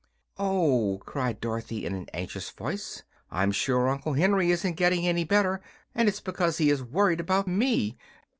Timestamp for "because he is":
6.21-6.81